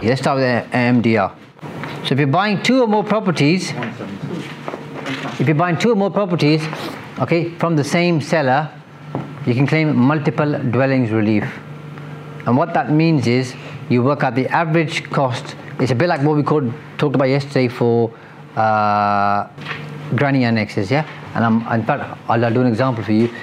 [0.00, 1.34] Let's start with the MDR.
[2.06, 3.72] So if you're buying two or more properties,
[5.40, 6.64] if you're buying two or more properties,
[7.18, 8.70] okay, from the same seller,
[9.44, 11.42] you can claim multiple dwellings relief.
[12.46, 13.56] And what that means is
[13.88, 15.56] you work out the average cost.
[15.80, 18.14] It's a bit like what we called, talked about yesterday for
[18.54, 19.48] uh,
[20.14, 21.08] granny annexes, yeah?
[21.34, 23.34] And I'm, in fact, I'll, I'll do an example for you.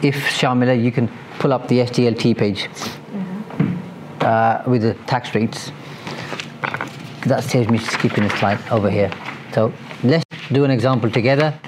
[0.00, 2.66] If Shamila, you can pull up the SDLT page
[4.22, 5.70] uh, with the tax rates
[7.28, 9.10] that saves me skipping a slide over here.
[9.52, 11.58] So let's do an example together.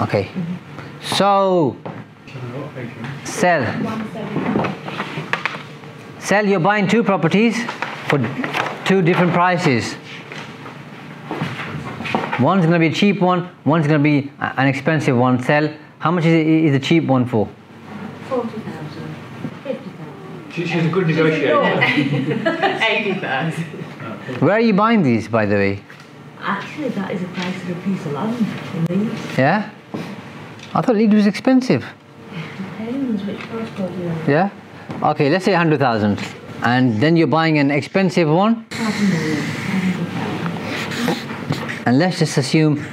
[0.00, 0.30] Okay.
[1.00, 1.76] So
[3.24, 3.64] sell.
[6.18, 7.56] Sell, you're buying two properties
[8.08, 8.18] for
[8.84, 9.96] two different prices.
[12.40, 15.42] One's going to be a cheap one, one's going to be an expensive one.
[15.42, 15.72] Sell.
[15.98, 17.48] How much is, it, is the cheap one for?
[18.28, 19.14] 40,000,
[19.62, 20.52] 50,000.
[20.52, 21.80] She, she's a good negotiator.
[22.82, 23.64] 80,000.
[24.38, 25.80] Where are you buying these, by the way?
[26.40, 28.46] Actually, that is the price of a piece of land
[28.88, 29.38] in Leeds.
[29.38, 29.70] Yeah?
[30.74, 31.84] I thought Leeds was expensive.
[32.30, 34.30] Depends which postcode you're in.
[34.30, 34.50] Yeah?
[35.02, 36.18] Okay, let's say 100,000.
[36.62, 38.64] And then you're buying an expensive one.
[38.70, 41.88] Half a million, 100,000.
[41.88, 42.84] And let's just assume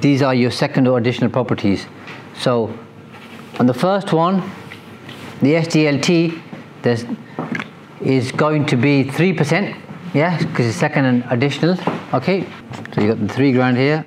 [0.00, 1.86] these are your second or additional properties.
[2.34, 2.76] So
[3.60, 4.42] on the first one,
[5.42, 6.42] the SDLT
[6.82, 7.04] there's,
[8.00, 9.76] is going to be 3%.
[10.12, 11.76] Yeah, because it's second and additional.
[12.12, 12.44] Okay,
[12.92, 14.04] so you got the three grand here,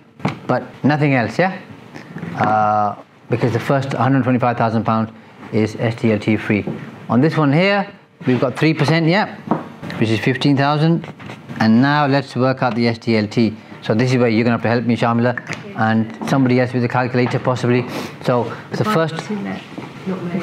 [0.47, 1.39] but nothing else.
[1.39, 1.57] Yeah,
[2.35, 5.11] uh, because the first 125,000 pounds
[5.53, 6.65] is SDLT free.
[7.09, 7.87] On this one here,
[8.27, 9.09] we've got 3%.
[9.09, 9.35] Yeah,
[9.99, 11.07] which is 15,000.
[11.59, 13.55] And now let's work out the SDLT.
[13.83, 15.33] So this is where you're going to have to help me, Shamila,
[15.77, 17.85] and somebody else with a calculator possibly.
[18.25, 19.29] So the first, Not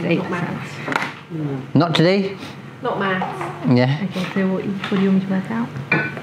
[0.02, 1.74] me, not maths.
[1.74, 2.36] not today.
[2.82, 3.68] Not maths.
[3.76, 4.06] Yeah.
[4.10, 5.68] Okay, so what, what do you want me to work out?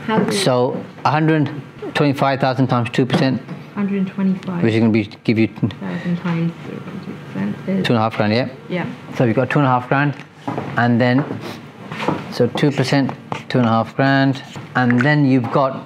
[0.07, 0.71] How do So
[1.03, 4.63] 125,000 times 2%, 125.
[4.63, 8.33] which is going to be give you two times 0.2% is, and a half grand.
[8.33, 8.49] Yeah.
[8.69, 10.15] yeah, So you've got two and a half grand,
[10.77, 11.23] and then
[12.31, 13.11] so two percent,
[13.49, 14.41] two and a half grand,
[14.75, 15.85] and then you've got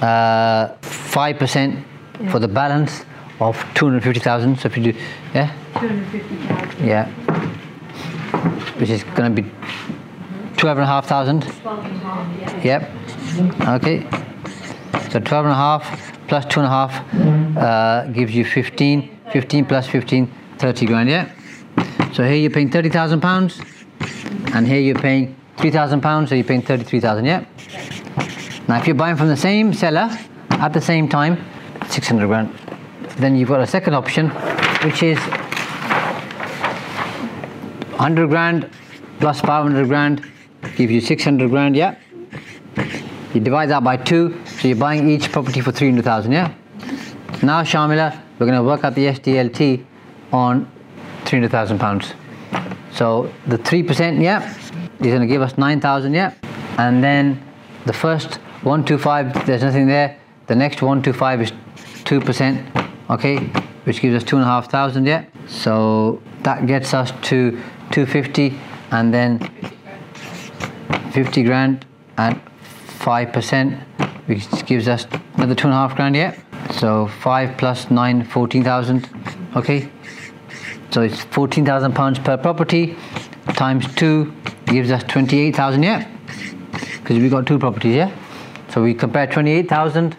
[0.00, 1.84] uh, five percent
[2.30, 3.04] for the balance
[3.40, 4.58] of two hundred fifty thousand.
[4.60, 4.98] So if you do,
[5.34, 6.86] yeah, 250,000.
[6.86, 7.08] yeah,
[8.78, 9.50] which is going to be
[10.64, 11.44] twelve and a half thousand.
[12.64, 12.90] Yep.
[13.68, 14.06] Okay.
[15.10, 16.92] So 12 and a half plus two and a half
[17.58, 19.10] uh, gives you 15.
[19.30, 21.30] 15 plus 15, 30 grand, yeah?
[22.14, 23.60] So here you're paying 30,000 pounds
[24.54, 27.44] and here you're paying 3,000 pounds, so you're paying 33,000, yeah?
[28.66, 30.08] Now if you're buying from the same seller
[30.50, 31.44] at the same time,
[31.90, 32.50] 600 grand.
[33.18, 34.30] Then you've got a second option,
[34.82, 35.18] which is
[37.98, 38.70] 100 grand
[39.20, 40.30] plus 500 grand
[40.76, 41.96] gives you 600 grand, yeah?
[43.32, 46.54] You divide that by two, so you're buying each property for 300,000, yeah?
[47.42, 49.84] Now, Shamila, we're going to work out the SDLT
[50.32, 50.70] on
[51.24, 52.14] 300,000 pounds.
[52.92, 54.54] So the 3%, yeah,
[55.00, 56.34] is going to give us 9,000, yeah?
[56.78, 57.42] And then
[57.86, 60.18] the first 125, there's nothing there.
[60.46, 61.52] The next 125 is
[62.04, 63.38] 2%, okay?
[63.84, 65.24] Which gives us 2,500, yeah?
[65.46, 67.50] So that gets us to
[67.90, 68.58] 250
[68.90, 69.38] and then
[71.12, 72.40] 50 grand and
[72.98, 73.80] 5%,
[74.26, 75.06] which gives us
[75.36, 76.38] another two and a half grand, yeah?
[76.72, 79.08] So 5 plus 9, 14,000,
[79.56, 79.88] okay?
[80.90, 82.96] So it's 14,000 pounds per property
[83.48, 84.32] times 2
[84.66, 86.08] gives us 28,000, yeah?
[86.98, 88.16] Because we got two properties, yeah?
[88.70, 90.16] So we compare 28,000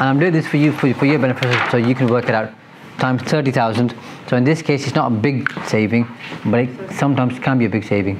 [0.00, 2.34] and I'm doing this for you for, for your benefit so you can work it
[2.34, 2.52] out
[2.98, 3.94] times 30,000
[4.28, 6.06] so in this case it's not a big saving
[6.46, 8.18] but it sometimes can be a big saving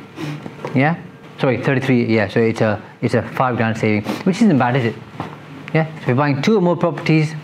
[0.74, 1.00] yeah
[1.40, 4.84] sorry 33 yeah so it's a it's a 5 grand saving which isn't bad is
[4.84, 4.96] it?
[5.72, 7.34] Yeah so if you're buying two or more properties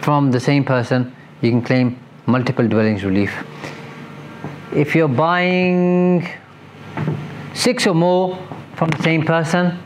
[0.00, 1.12] from the same person
[1.42, 3.32] you can claim multiple dwellings relief.
[4.72, 6.28] If you're buying
[7.54, 8.38] six or more
[8.76, 9.78] from the same person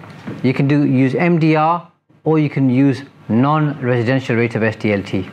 [0.42, 1.86] you can do use MDR
[2.24, 5.26] or you can use non-residential rate of SDLT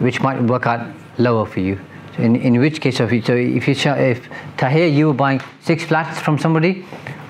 [0.00, 0.88] which might work out
[1.18, 1.78] lower for you
[2.18, 5.84] in, in which case of you, so if you if Tahir you were buying six
[5.84, 6.84] flats from somebody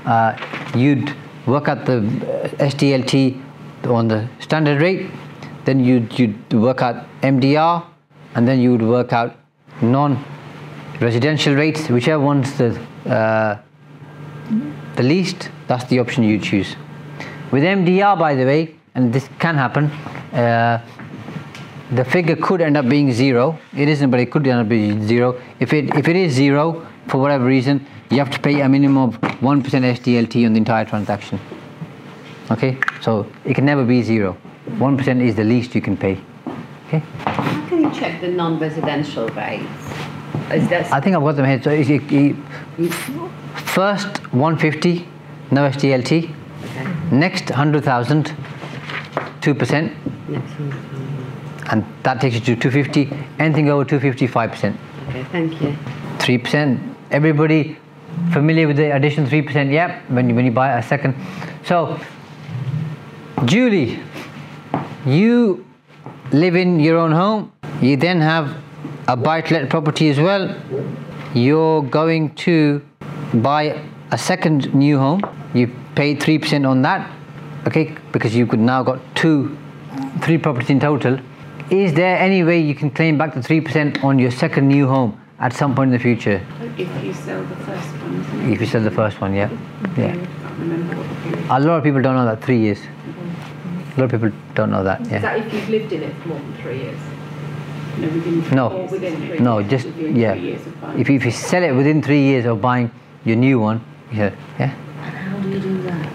[0.05, 0.37] uh,
[0.77, 1.15] you'd
[1.47, 3.41] work out the uh, SDLT
[3.87, 5.11] on the standard rate,
[5.65, 7.85] then you'd, you'd work out MDR,
[8.35, 9.37] and then you would work out
[9.83, 13.59] non-residential rates, whichever one's the uh,
[14.97, 16.77] the least, that's the option you choose.
[17.51, 19.87] With MDR, by the way, and this can happen,
[20.33, 20.81] uh,
[21.95, 23.59] the figure could end up being zero.
[23.77, 25.41] It isn't, but it could end up being zero.
[25.61, 29.11] If it if it is zero for whatever reason, you have to pay a minimum
[29.11, 31.39] of one percent SDLT on the entire transaction.
[32.51, 34.37] Okay, so it can never be zero.
[34.79, 36.19] One percent is the least you can pay.
[36.87, 39.65] Okay, How can you check the non-residential rates?
[40.53, 41.63] Is that I think I've got them here.
[41.63, 42.93] So it, it, it-
[43.57, 45.07] first 150,
[45.51, 46.35] no SDLT.
[47.13, 48.33] Next 100,000,
[49.41, 49.93] two percent,
[50.29, 51.14] next one?
[51.71, 53.11] And that takes you to 250.
[53.39, 54.77] Anything over 250, five percent.
[55.09, 55.77] Okay, thank you.
[56.19, 56.81] Three percent.
[57.11, 57.77] Everybody
[58.33, 59.71] familiar with the additional three percent?
[59.71, 60.11] Yep.
[60.11, 61.15] When you, when you buy a second.
[61.65, 61.99] So,
[63.45, 64.01] Julie,
[65.07, 65.65] you
[66.33, 67.53] live in your own home.
[67.81, 68.57] You then have
[69.09, 70.55] a buy-to-let property as well.
[71.35, 72.85] You're going to
[73.35, 75.23] buy a second new home.
[75.53, 77.11] You pay three percent on that.
[77.67, 79.57] Okay, because you've now got two,
[80.21, 81.19] three properties in total.
[81.71, 84.87] Is there any way you can claim back the three percent on your second new
[84.87, 86.41] home at some point in the future?
[86.77, 88.53] If you sell the first one.
[88.53, 89.49] If you sell the first one, yeah,
[89.97, 90.15] yeah.
[90.45, 91.51] I remember what the period.
[91.51, 92.79] A lot of people don't know that three years.
[93.97, 95.01] A lot of people don't know that.
[95.03, 95.19] Is Yeah.
[95.21, 96.99] that if you've lived in it for more than three years?
[97.99, 98.87] No, within, No.
[98.91, 100.33] within No, years, just yeah.
[100.33, 101.01] three years of.
[101.01, 102.91] If you, if you sell it within three years of buying
[103.25, 103.81] your new one,
[104.13, 106.09] yeah, yeah, How do you do that?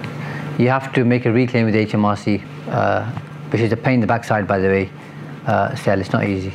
[0.59, 3.05] you have to make a reclaim with HMRC, uh,
[3.49, 4.89] which is a pain in the backside, by the way.
[5.49, 6.53] Uh, sell, it's not easy.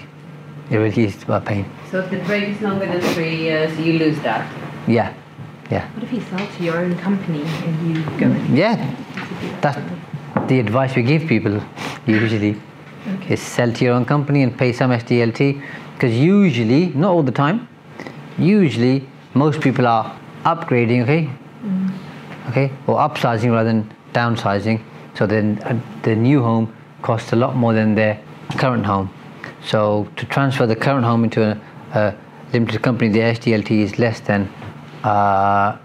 [0.70, 1.64] It really is a pain.
[1.90, 4.42] So if the rate is longer than three years, you lose that.
[4.86, 5.12] Yeah,
[5.68, 8.54] yeah, What if you sell to your own company and you go in?
[8.56, 8.94] yeah.
[9.60, 9.80] That's
[10.48, 11.60] the advice we give people
[12.06, 12.54] usually.
[13.28, 15.60] Is sell to your own company and pay some SDLT
[15.94, 17.66] because usually, not all the time,
[18.38, 21.28] usually most people are upgrading, okay,
[22.48, 24.80] okay, or upsizing rather than downsizing.
[25.14, 28.20] So then uh, the new home costs a lot more than their
[28.54, 29.12] current home.
[29.64, 31.60] So to transfer the current home into a,
[31.98, 32.14] a
[32.52, 34.48] limited company, the SDLT is less than
[35.02, 35.76] uh,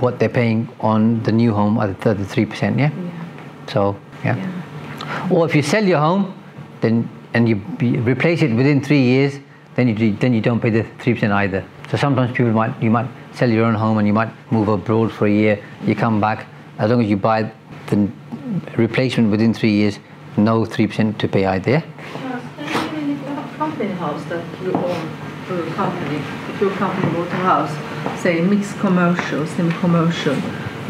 [0.00, 2.78] what they're paying on the new home at the three percent.
[2.78, 2.90] Yeah?
[3.68, 4.36] So yeah.
[5.30, 6.34] Or if you sell your home,
[6.80, 7.56] then and you
[8.02, 9.38] replace it within three years,
[9.74, 11.64] then you do- then you don't pay the three percent either.
[11.90, 15.12] So sometimes people might you might sell your own home and you might move abroad
[15.12, 15.62] for a year.
[15.84, 16.46] You come back
[16.78, 17.50] as long as you buy
[17.88, 18.10] the
[18.76, 19.98] replacement within three years,
[20.36, 21.70] no three percent to pay either.
[21.70, 21.82] Yeah?
[22.58, 25.10] If you have a company house that you own
[25.46, 26.16] through a company,
[26.50, 30.34] if your company bought a house, say mixed commercial, semi-commercial,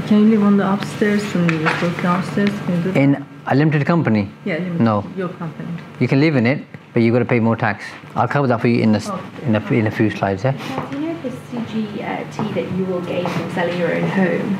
[0.06, 2.50] can you live on the upstairs and you just work downstairs?
[2.64, 2.98] Can you do?
[2.98, 4.80] In a limited company, Yeah, limited.
[4.80, 5.04] no.
[5.16, 5.68] Your company.
[6.00, 7.84] you can live in it, but you've got to pay more tax.
[8.14, 9.10] I'll cover that for you in a, s-
[9.42, 10.42] in a, in a few slides.
[10.44, 10.52] Yeah.
[10.52, 14.08] Now, do you know the CGT uh, that you will gain from selling your own
[14.08, 14.58] home?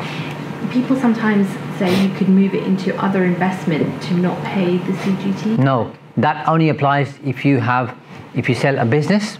[0.71, 1.47] People sometimes
[1.79, 5.59] say you could move it into other investment to not pay the CGT.
[5.59, 7.95] No, that only applies if you have,
[8.35, 9.39] if you sell a business,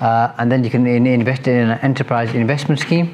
[0.00, 3.08] uh, and then you can in, invest in an enterprise investment scheme,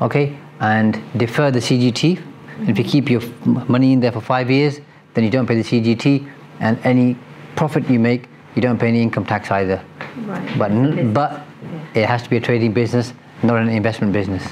[0.00, 2.20] okay, and defer the CGT.
[2.68, 4.80] If you keep your money in there for five years,
[5.14, 6.28] then you don't pay the CGT,
[6.60, 7.16] and any
[7.56, 9.82] profit you make, you don't pay any income tax either.
[10.26, 10.58] Right.
[10.58, 11.42] But n- but
[11.94, 14.44] it has to be a trading business, not an investment business.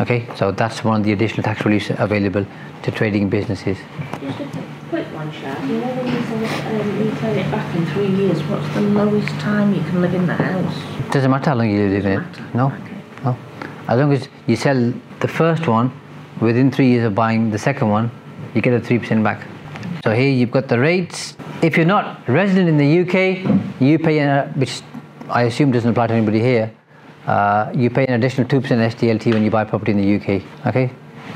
[0.00, 2.46] Okay, so that's one of the additional tax reliefs available
[2.82, 3.76] to trading businesses.
[4.20, 4.46] Just a
[4.88, 5.68] quick one, Shaz.
[5.68, 8.80] You know when you sell it, um, you it back in three years, what's the
[8.80, 11.10] lowest time you can live in the house?
[11.12, 12.18] Doesn't matter how long you live in it.
[12.20, 12.44] matter.
[12.54, 12.96] No, Okay.
[13.24, 13.36] no.
[13.88, 15.92] As long as you sell the first one
[16.40, 18.10] within three years of buying the second one,
[18.54, 19.46] you get a three percent back.
[20.04, 21.36] So here you've got the rates.
[21.62, 24.80] If you're not resident in the UK, you pay, an, which
[25.28, 26.72] I assume doesn't apply to anybody here.
[27.26, 30.42] Uh, you pay an additional two percent SDLT when you buy property in the UK.
[30.66, 30.90] Okay,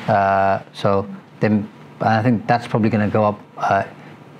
[0.08, 1.06] uh, so
[1.40, 1.68] then
[2.00, 3.84] I think that's probably going to go up uh,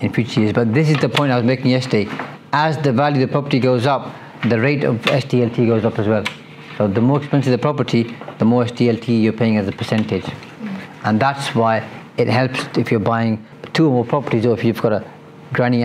[0.00, 0.52] in future years.
[0.52, 2.10] But this is the point I was making yesterday.
[2.52, 4.14] As the value of the property goes up,
[4.48, 6.24] the rate of SDLT goes up as well.
[6.76, 10.24] So the more expensive the property, the more SDLT you're paying as a percentage.
[11.04, 14.80] And that's why it helps if you're buying two or more properties or if you've
[14.80, 15.10] got a
[15.52, 15.84] granny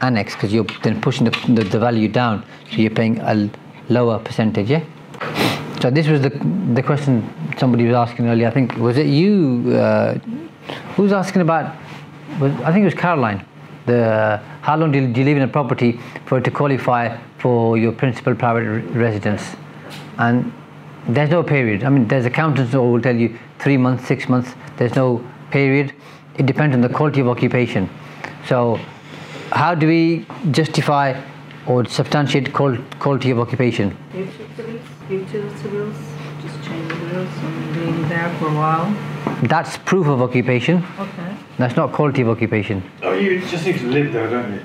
[0.00, 2.44] annex because you're then pushing the, the, the value down.
[2.70, 3.50] So you're paying a
[3.90, 4.84] lower percentage, yeah?
[5.80, 6.30] So this was the,
[6.74, 7.28] the question
[7.58, 8.48] somebody was asking earlier.
[8.48, 9.72] I think, was it you?
[9.74, 10.14] Uh,
[10.94, 11.76] who was asking about,
[12.38, 13.44] was, I think it was Caroline.
[13.86, 17.16] The, how long do you, do you live in a property for it to qualify
[17.38, 19.56] for your principal private re- residence?
[20.18, 20.52] And
[21.08, 21.82] there's no period.
[21.82, 24.54] I mean, there's accountants who will tell you three months, six months.
[24.76, 25.94] There's no period.
[26.36, 27.88] It depends on the quality of occupation.
[28.46, 28.78] So,
[29.50, 31.20] how do we justify
[31.66, 33.96] or substantiate qual- quality of occupation?
[34.14, 35.96] Utility bills, utility bills,
[36.42, 38.94] just change the bills and being there for a while.
[39.42, 40.84] That's proof of occupation.
[40.98, 41.34] Okay.
[41.58, 42.82] That's not quality of occupation.
[43.02, 44.60] Oh, you just need to live there, don't you?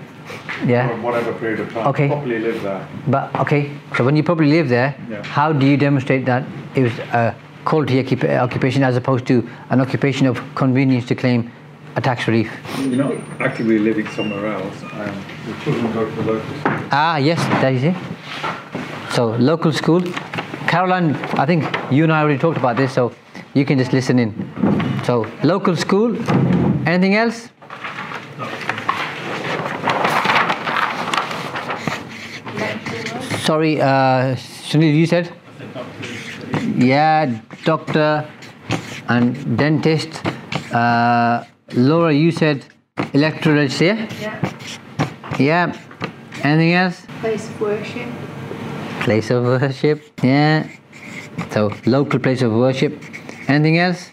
[0.66, 0.88] Yeah.
[0.90, 1.88] For whatever period of time.
[1.88, 2.08] Okay.
[2.08, 2.88] Properly live there.
[3.08, 5.24] But okay, so when you probably live there, Yeah.
[5.24, 6.44] how do you demonstrate that
[6.76, 7.36] it was a
[7.66, 11.65] quality occupa- occupation as opposed to an occupation of convenience to claim a
[12.02, 12.52] tax relief?
[12.80, 14.84] You're not actively living somewhere else.
[14.84, 16.90] Um, your children go to the local school.
[16.92, 17.96] Ah, yes, that is it.
[19.12, 20.02] So local school.
[20.68, 23.14] Caroline, I think you and I already talked about this, so
[23.54, 24.34] you can just listen in.
[25.06, 26.16] So local school.
[26.88, 27.50] Anything else?
[33.46, 35.32] Sorry, uh, Sunil, you said?
[36.76, 38.28] Yeah, doctor
[39.08, 40.26] and dentist.
[40.74, 42.66] Uh, Laura, you said
[42.96, 44.08] electoralist, yeah?
[44.22, 45.38] Yeah.
[45.38, 45.78] Yeah.
[46.42, 47.06] Anything else?
[47.20, 48.10] Place of worship.
[49.02, 50.02] Place of worship.
[50.24, 50.70] Yeah.
[51.52, 53.04] So local place of worship.
[53.50, 54.10] Anything else?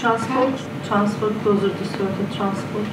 [0.00, 2.86] Transport, transport, closer to certain transport.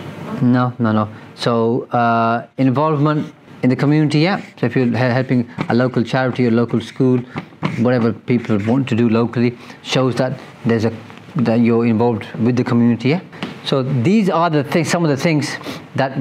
[0.43, 1.10] No, no, no.
[1.34, 4.43] So uh, involvement in the community, yeah.
[4.60, 7.17] So if you're helping a local charity or local school,
[7.79, 10.93] whatever people want to do locally, shows that there's a
[11.36, 13.22] that you're involved with the community, yeah.
[13.65, 15.58] So these are the things, some of the things
[15.96, 16.17] that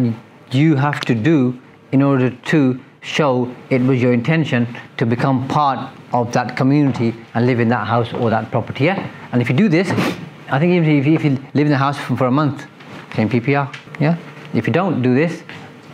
[0.53, 5.91] you have to do in order to show it was your intention to become part
[6.13, 9.11] of that community and live in that house or that property, yeah.
[9.33, 9.91] And if you do this,
[10.51, 12.67] I think even if you, if you live in the house for, for a month,
[13.11, 13.75] claim PPR.
[14.01, 14.17] Yeah.
[14.55, 15.43] If you don't do this,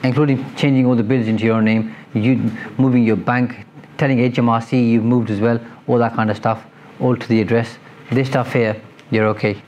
[0.03, 2.37] including changing all the bills into your name, you
[2.77, 6.65] moving your bank, telling HMRC you've moved as well, all that kind of stuff,
[7.01, 7.79] all to the address.
[8.11, 9.63] This stuff here, you're okay.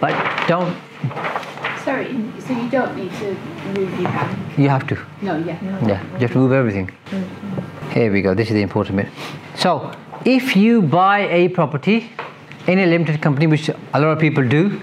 [0.00, 0.76] But don't.
[1.84, 2.08] Sorry,
[2.44, 3.28] so you don't need to
[3.74, 4.58] move your bank?
[4.58, 4.96] You have to.
[5.28, 5.58] No, yeah.
[5.90, 6.02] Yeah.
[6.14, 6.90] You have to move everything.
[7.92, 8.34] Here we go.
[8.34, 9.08] This is the important bit.
[9.56, 9.90] So,
[10.24, 12.10] if you buy a property
[12.66, 14.80] in a limited company, which a lot of people do,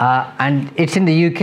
[0.00, 1.42] uh, and it's in the UK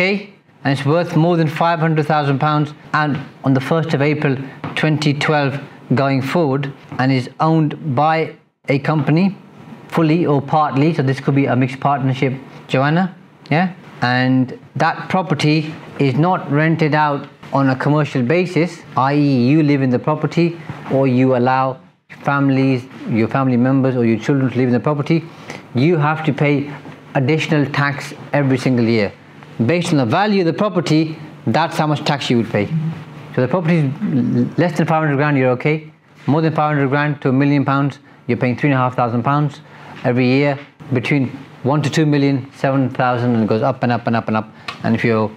[0.63, 4.35] and it's worth more than five hundred thousand pounds, and on the first of April,
[4.75, 5.61] 2012,
[5.93, 8.35] going forward, and is owned by
[8.67, 9.37] a company,
[9.89, 10.93] fully or partly.
[10.95, 12.33] So this could be a mixed partnership.
[12.67, 13.15] Joanna,
[13.49, 19.81] yeah, and that property is not rented out on a commercial basis, i.e., you live
[19.81, 20.59] in the property
[20.91, 21.79] or you allow
[22.23, 25.23] families, your family members, or your children to live in the property,
[25.75, 26.73] you have to pay
[27.13, 29.11] additional tax every single year.
[29.65, 32.67] Based on the value of the property, that's how much tax you would pay.
[33.35, 35.91] So the property is less than 500 grand, you're okay.
[36.27, 39.23] More than 500 grand to a million pounds, you're paying three and a half thousand
[39.23, 39.61] pounds
[40.03, 40.57] every year.
[40.93, 44.27] Between one to two million, seven thousand, and it goes up and up and up
[44.27, 44.47] and up.
[44.83, 45.35] And if you're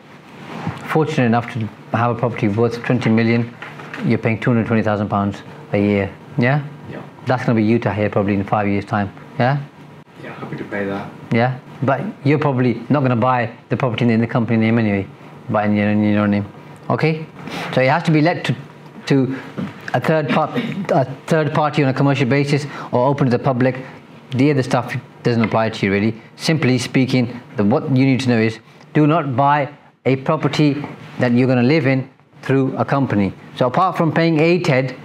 [0.89, 1.61] fortunate enough to
[1.97, 3.55] have a property worth 20 million,
[4.05, 5.43] you're paying 220,000 pounds
[5.73, 6.15] a year.
[6.37, 6.63] Yeah?
[6.91, 7.03] Yeah.
[7.27, 9.13] That's going to be Utah here probably in five years' time.
[9.39, 9.63] Yeah?
[10.23, 11.11] Yeah, happy to pay that.
[11.33, 11.59] Yeah?
[11.83, 15.07] But you're probably not going to buy the property in the company name anyway,
[15.49, 16.47] buy in your, in your name.
[16.91, 17.27] Okay?
[17.75, 18.57] So it has to be let to,
[19.07, 19.39] to
[19.95, 20.51] a third part,
[20.91, 23.85] a third party on a commercial basis or open to the public.
[24.31, 26.21] The other stuff doesn't apply to you really.
[26.37, 28.59] Simply speaking, the, what you need to know is
[28.95, 29.73] do not buy
[30.05, 30.85] a property
[31.19, 32.09] that you're going to live in
[32.43, 33.33] through a company.
[33.57, 34.99] So apart from paying ATED,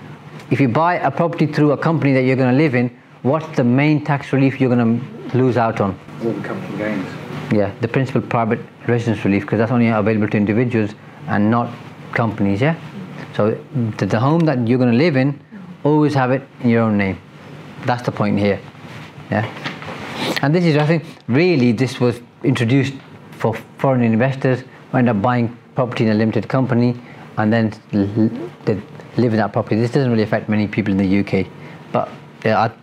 [0.52, 3.56] if you buy a property through a company that you're going to live in, what's
[3.56, 6.00] the main tax relief you're going to lose out on?
[6.24, 7.08] All the capital gains.
[7.52, 10.92] Yeah, the principal private residence relief because that's only available to individuals
[11.28, 11.74] and not
[12.14, 12.62] companies.
[12.62, 12.76] Yeah,
[13.36, 13.52] so
[13.98, 15.40] the, the home that you're going to live in,
[15.84, 17.20] always have it in your own name.
[17.86, 18.60] That's the point here.
[19.32, 19.50] Yeah,
[20.44, 22.94] and this is I think really this was introduced
[23.32, 26.96] for foreign investors who end up buying property in a limited company
[27.38, 27.74] and then
[28.66, 28.80] they
[29.18, 29.76] live in that property.
[29.78, 31.48] This doesn't really affect many people in the UK,
[31.92, 32.10] but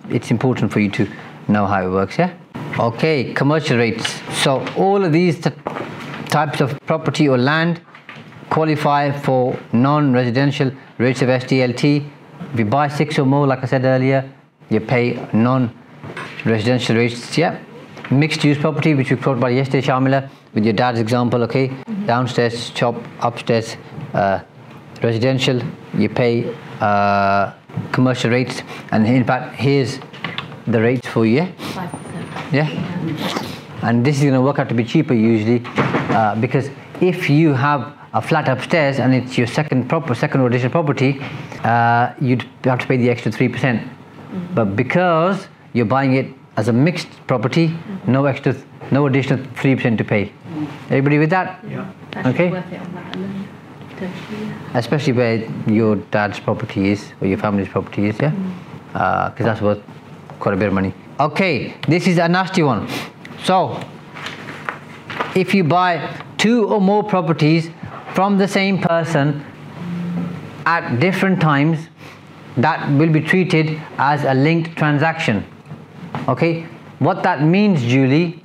[0.08, 1.06] it's important for you to
[1.48, 2.18] know how it works.
[2.18, 2.34] Yeah.
[2.78, 4.20] Okay, commercial rates.
[4.42, 5.38] So all of these
[6.28, 7.80] types of property or land
[8.48, 12.08] qualify for non-residential rates of SDLT.
[12.52, 14.28] If you buy six or more, like I said earlier,
[14.70, 15.14] you pay
[16.44, 17.36] non-residential rates.
[17.38, 17.58] Yeah.
[18.10, 21.42] Mixed-use property, which we talked about yesterday, Shamila, with your dad's example.
[21.44, 21.70] Okay,
[22.06, 23.76] downstairs shop, upstairs
[24.14, 24.40] uh,
[25.02, 25.62] residential.
[25.94, 27.52] You pay uh,
[27.92, 30.00] commercial rates, and in fact, here's
[30.66, 31.34] the rates for you.
[31.34, 31.52] Yeah?
[32.52, 32.68] Yeah.
[33.82, 36.68] And this is going to work out to be cheaper usually uh, because
[37.00, 41.20] if you have a flat upstairs and it's your second proper second or additional property,
[41.62, 43.88] uh, you'd have to pay the extra three percent.
[44.52, 47.74] But because you're buying it as a mixed property,
[48.06, 48.54] no extra,
[48.90, 50.32] no additional 3% to pay.
[50.86, 51.64] Everybody with that?
[51.68, 51.86] Yeah.
[52.10, 52.50] That's Okay.
[52.50, 53.46] worth it on that alone.
[53.90, 54.78] Potentially, yeah.
[54.78, 55.36] Especially where
[55.66, 58.30] your dad's property is or your family's property is, yeah?
[58.30, 58.50] Mm.
[58.94, 59.80] Uh, because that's worth
[60.40, 60.92] quite a bit of money.
[61.20, 62.88] Okay, this is a nasty one.
[63.44, 63.78] So,
[65.36, 67.70] if you buy two or more properties
[68.14, 69.44] from the same person
[70.66, 71.78] at different times,
[72.56, 75.44] that will be treated as a linked transaction.
[76.28, 76.62] Okay,
[76.98, 78.42] what that means, Julie,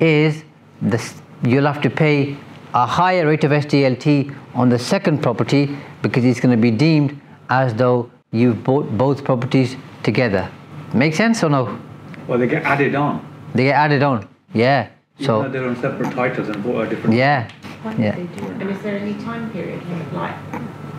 [0.00, 0.44] is
[0.82, 2.36] this, you'll have to pay
[2.74, 7.20] a higher rate of SDLT on the second property because it's going to be deemed
[7.50, 10.50] as though you've bought both properties together.
[10.92, 11.78] Make sense or no?
[12.26, 13.24] Well, they get added on.
[13.54, 14.28] They get added on.
[14.52, 14.88] Yeah.
[15.18, 17.16] Even though So they're on separate titles and bought a different.
[17.16, 17.48] yeah,
[17.82, 18.16] Why yeah.
[18.16, 18.44] they do?
[18.46, 20.34] And is there any time period limit, like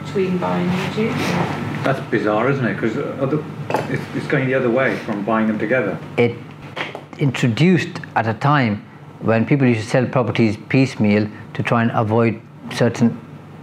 [0.06, 1.65] between buying the two?
[1.86, 2.74] That's bizarre, isn't it?
[2.74, 2.98] Because
[3.92, 6.00] it's, it's going the other way from buying them together.
[6.18, 6.36] It
[7.20, 8.84] introduced at a time
[9.20, 12.42] when people used to sell properties piecemeal to try and avoid
[12.74, 13.16] certain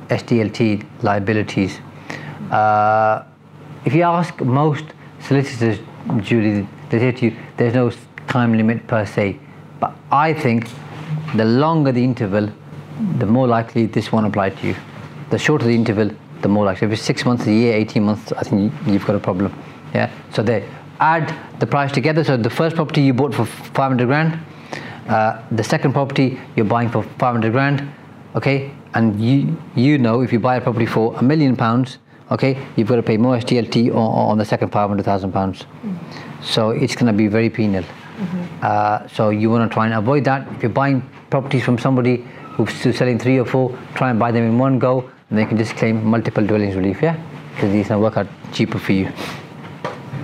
[0.06, 1.80] SDLT liabilities.
[2.52, 3.24] Uh,
[3.84, 4.84] if you ask most
[5.18, 5.80] solicitors,
[6.20, 7.90] Julie, they say to you, there's no
[8.28, 9.36] time limit per se.
[9.80, 10.68] But I think
[11.34, 12.48] the longer the interval,
[13.18, 14.76] the more likely this won't apply to you.
[15.30, 16.12] The shorter the interval,
[16.42, 16.86] the more likely.
[16.86, 19.52] If it's six months, a year, 18 months, I think you- you've got a problem.
[19.94, 20.08] Yeah.
[20.34, 20.64] So they
[21.00, 22.24] add the price together.
[22.24, 24.38] So the first property you bought for 500 grand,
[25.08, 27.82] uh, the second property you're buying for 500 grand,
[28.36, 28.70] okay?
[28.94, 31.98] And you you know if you buy a property for a million pounds,
[32.30, 35.64] okay, you've got to pay more SDLT on, on the second 500,000 pounds.
[36.42, 37.84] So it's going to be very penal.
[38.62, 40.46] Uh, so you want to try and avoid that.
[40.56, 42.24] If you're buying properties from somebody
[42.56, 45.56] who's selling three or four, try and buy them in one go, and they can
[45.56, 47.16] just claim multiple dwellings relief, yeah?
[47.54, 49.10] Because these can work out cheaper for you.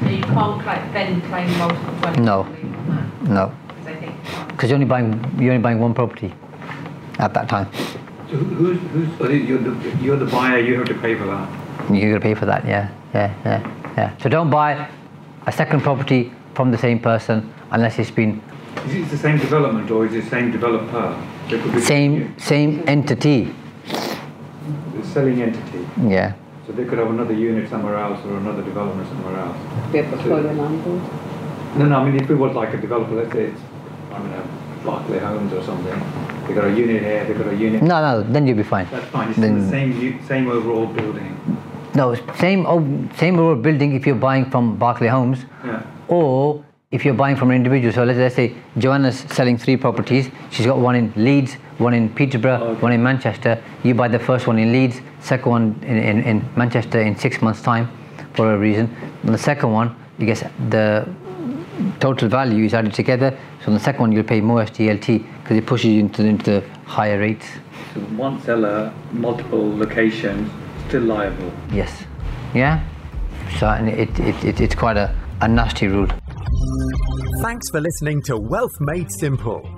[0.02, 2.18] So you can't like, then claim multiple dwellings.
[2.26, 2.42] No.
[2.42, 2.86] relief on
[3.22, 4.14] that, No, 'cause I think
[4.48, 6.34] because you're only buying you're only buying one property
[7.18, 7.68] at that time.
[8.30, 9.08] So who's, who's,
[9.48, 11.48] you're the, you're the buyer, you have to pay for that.
[11.90, 13.60] You're gonna pay for that, yeah, yeah, yeah,
[13.96, 14.10] yeah.
[14.18, 14.88] So don't buy
[15.46, 18.42] a second property from the same person unless it's been
[18.86, 21.16] Is it the same development or is it the same developer?
[21.48, 23.54] There could be same same entity.
[25.08, 25.86] The selling entity.
[26.06, 26.34] Yeah.
[26.66, 29.56] So they could have another unit somewhere else or another development somewhere else.
[29.92, 31.02] Be a portfolio landlord.
[31.78, 33.60] No, no, I mean, if it was like a developer, let's say it's,
[34.10, 34.46] I don't know,
[34.84, 35.98] Berkeley Homes or something,
[36.46, 37.82] they got a unit here, they got a unit.
[37.82, 38.86] No, no, then you'll be fine.
[38.90, 41.36] That's fine, it's still the same, same overall building.
[41.94, 45.82] No, same oh, same road building if you're buying from Berkeley Homes, Yeah.
[46.08, 47.92] or if you're buying from an individual.
[47.92, 50.30] So let's, let's say Joanna's selling three properties.
[50.50, 52.80] She's got one in Leeds, one in Peterborough, oh, Okay.
[52.80, 53.62] one in Manchester.
[53.84, 57.40] You buy the first one in Leeds, second one in, in, in Manchester in six
[57.40, 57.88] months' time
[58.34, 58.94] for a reason.
[59.22, 61.08] And the second one, you guess the
[62.00, 63.36] total value is added together.
[63.60, 66.60] So on the second one, you'll pay more SDLT because it pushes you into, into
[66.60, 67.46] the higher rates.
[67.94, 70.50] So one seller, multiple locations,
[70.88, 71.52] still liable.
[71.72, 72.04] Yes.
[72.54, 72.82] Yeah?
[73.58, 76.08] So and it, it, it, it's quite a, a nasty rule.
[77.42, 79.77] Thanks for listening to Wealth Made Simple.